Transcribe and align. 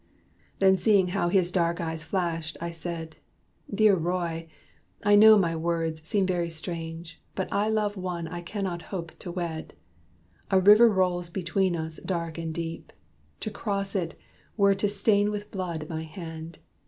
Then, 0.57 0.77
seeing 0.77 1.09
how 1.09 1.29
his 1.29 1.51
dark 1.51 1.79
eyes 1.79 2.03
flashed, 2.03 2.57
I 2.59 2.71
said, 2.71 3.17
"Dear 3.71 3.95
Roy! 3.95 4.49
I 5.03 5.13
know 5.15 5.37
my 5.37 5.55
words 5.55 6.01
seem 6.07 6.25
very 6.25 6.49
strange; 6.49 7.21
But 7.35 7.47
I 7.53 7.69
love 7.69 7.97
one 7.97 8.27
I 8.27 8.41
cannot 8.41 8.81
hope 8.89 9.11
to 9.19 9.31
wed. 9.31 9.75
A 10.49 10.59
river 10.59 10.89
rolls 10.89 11.29
between 11.29 11.75
us, 11.75 11.99
dark 12.03 12.39
and 12.39 12.51
deep. 12.51 12.91
To 13.41 13.51
cross 13.51 13.95
it 13.95 14.17
were 14.57 14.73
to 14.73 14.89
stain 14.89 15.29
with 15.29 15.51
blood 15.51 15.87
my 15.87 16.01
hand. 16.01 16.57